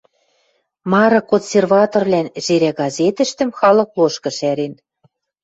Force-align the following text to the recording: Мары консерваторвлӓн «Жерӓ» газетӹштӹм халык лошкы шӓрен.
Мары 0.91 1.19
консерваторвлӓн 1.31 2.27
«Жерӓ» 2.45 2.71
газетӹштӹм 2.81 3.49
халык 3.59 3.89
лошкы 3.99 4.31
шӓрен. 4.37 4.73